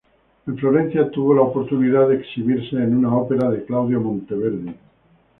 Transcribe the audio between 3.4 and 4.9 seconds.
de Claudio Monteverdi.